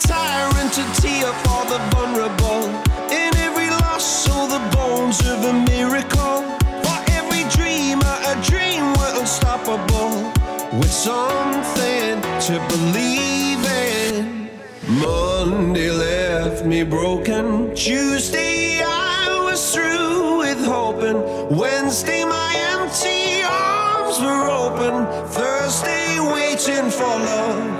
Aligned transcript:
tyrant 0.00 0.72
to 0.72 0.84
tear 1.00 1.32
for 1.44 1.64
the 1.66 1.78
vulnerable. 1.92 2.64
In 3.10 3.34
every 3.36 3.70
loss, 3.70 4.28
all 4.30 4.46
the 4.46 4.62
bones 4.76 5.20
of 5.26 5.44
a 5.44 5.52
miracle. 5.72 6.42
For 6.84 6.98
every 7.18 7.44
dreamer, 7.56 8.16
a 8.32 8.34
dream 8.42 8.92
were 8.98 9.20
unstoppable. 9.20 10.32
With 10.78 10.92
something 10.92 12.20
to 12.46 12.54
believe 12.68 13.64
in. 13.66 14.50
Monday 14.88 15.90
left 15.90 16.64
me 16.64 16.82
broken. 16.82 17.74
Tuesday, 17.74 18.82
I 18.82 19.40
was 19.44 19.74
through 19.74 20.38
with 20.38 20.64
hoping. 20.64 21.18
Wednesday, 21.56 22.24
my 22.24 22.52
empty 22.72 23.42
arms 23.42 24.18
were 24.20 24.48
open. 24.48 25.06
Thursday, 25.28 26.18
waiting 26.20 26.90
for 26.90 27.06
love 27.06 27.79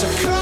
to 0.00 0.06
come. 0.22 0.39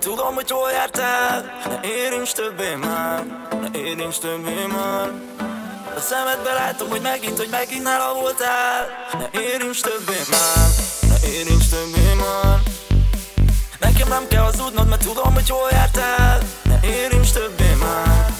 Tudom, 0.00 0.34
hogy 0.34 0.50
hol 0.50 0.70
jártál. 0.70 1.60
Ne 1.66 1.80
érincs 1.88 2.32
többé 2.32 2.74
már. 2.74 3.24
Ne 3.60 3.78
érincs 3.78 4.18
többé 4.18 4.66
már. 4.66 5.10
A 5.96 6.00
szemedbe 6.00 6.52
látom, 6.52 6.88
hogy 6.88 7.00
megint, 7.00 7.38
hogy 7.38 7.48
megint 7.50 7.82
nála 7.82 8.14
voltál. 8.14 8.86
Ne 9.12 9.40
érincs 9.40 9.80
többé 9.80 10.20
már. 10.30 10.68
Ne 11.08 11.28
érincs 11.28 11.68
többé 11.68 12.14
már. 12.14 12.58
Nekem 13.80 14.08
nem 14.08 14.28
kell 14.28 14.42
hazudnod, 14.42 14.88
mert 14.88 15.04
tudom, 15.04 15.34
hogy 15.34 15.48
hol 15.48 15.68
jártál. 15.70 16.40
Ne 16.62 16.80
érincs 16.82 17.32
többé 17.32 17.74
már. 17.80 18.39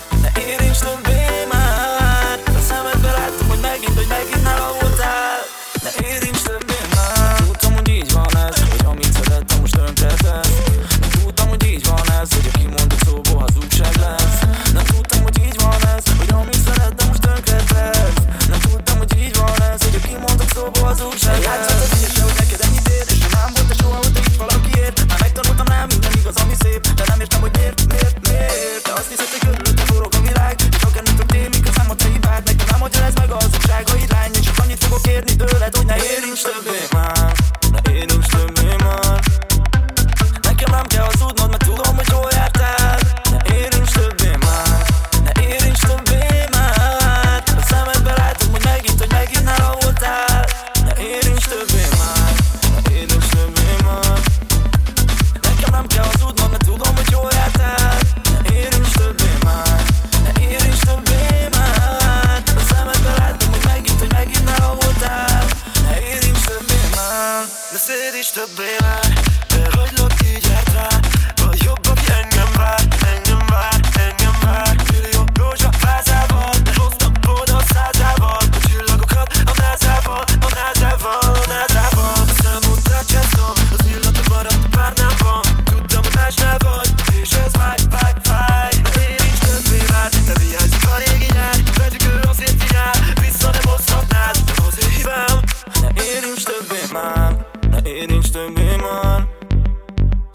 már. 96.92 97.46
Ne 97.70 97.78
érincs 97.84 98.30
többé 98.30 98.76
már. 98.76 99.26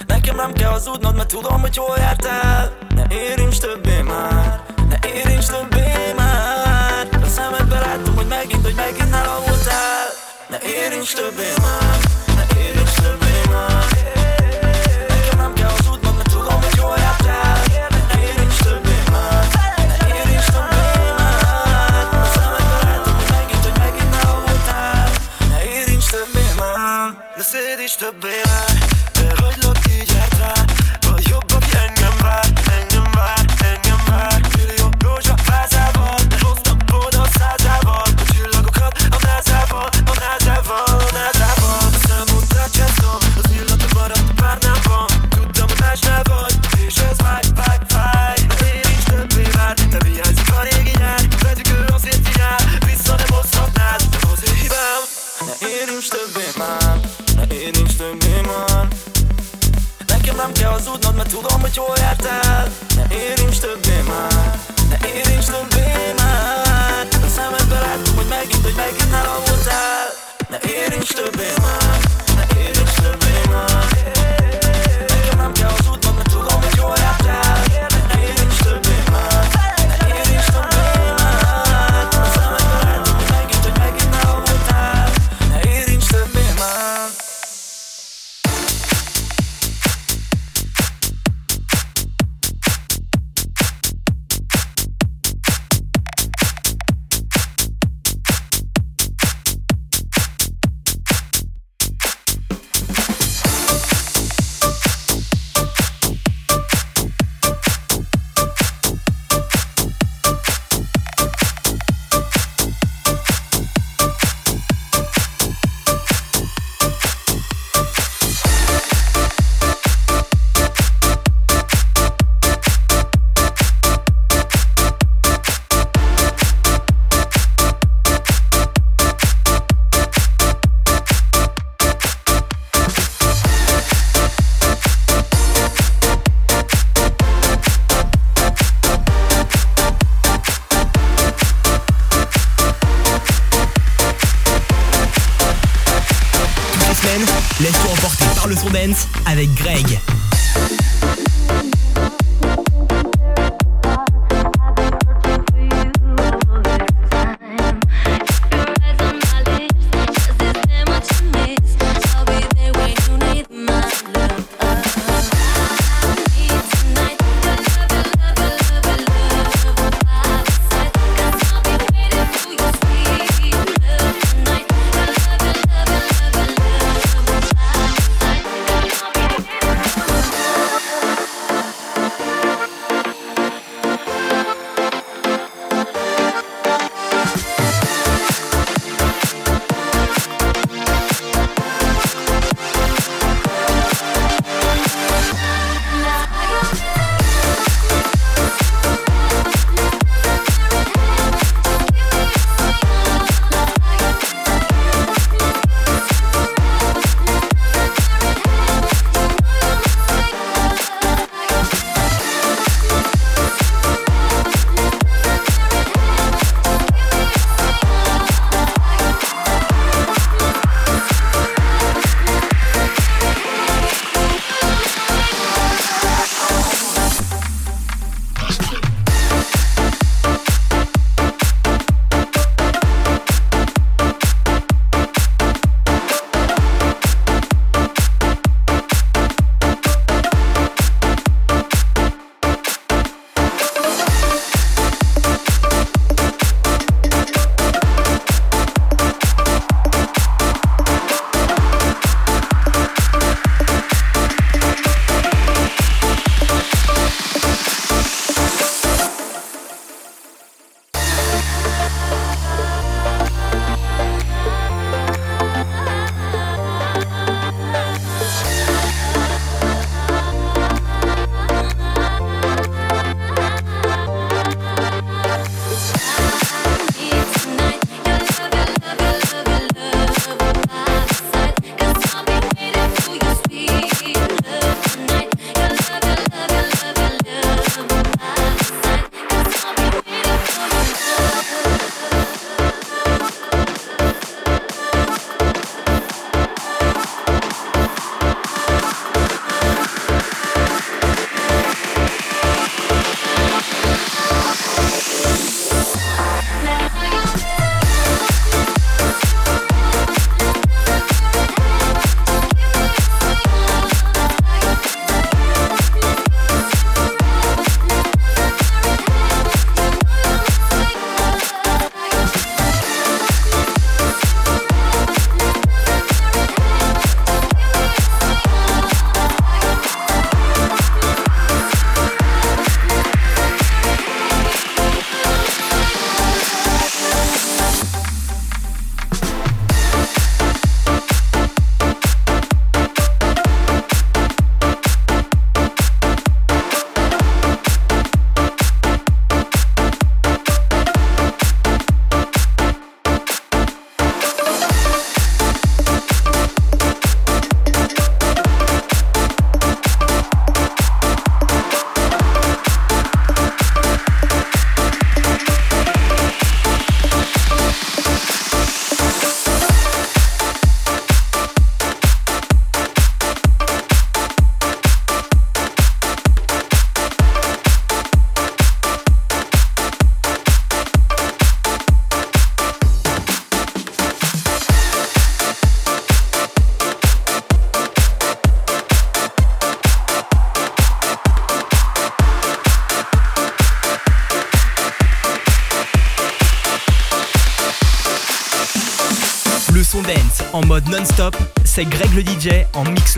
Nekem 0.07 0.35
nem 0.35 0.53
kell 0.53 0.69
hazudnod, 0.69 1.15
mert 1.15 1.27
tudom, 1.27 1.61
hogy 1.61 1.77
hol 1.77 1.97
jártál. 1.97 2.77
Ne 2.95 3.03
érincs 3.09 3.57
többé 3.57 4.01
már. 4.01 4.63
Ne 4.89 4.99
érincs 5.13 5.45
többé 5.45 6.13
már. 6.17 7.07
A 7.23 7.25
szemedbe 7.27 7.79
látom, 7.79 8.15
hogy 8.15 8.27
megint, 8.27 8.63
hogy 8.63 8.75
megint 8.75 9.09
nálam 9.09 9.43
voltál 9.47 10.07
Ne 10.49 10.57
érincs 10.61 11.13
többé 11.13 11.53
már. 11.61 12.24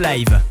Live. 0.00 0.47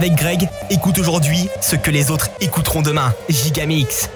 Avec 0.00 0.14
Greg, 0.14 0.48
écoute 0.70 0.96
aujourd'hui 0.96 1.50
ce 1.60 1.76
que 1.76 1.90
les 1.90 2.10
autres 2.10 2.30
écouteront 2.40 2.80
demain. 2.80 3.12
Gigamix. 3.28 4.08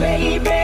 baby. 0.00 0.59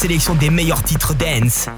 Sélection 0.00 0.34
des 0.34 0.48
meilleurs 0.48 0.82
titres 0.82 1.12
dance. 1.12 1.68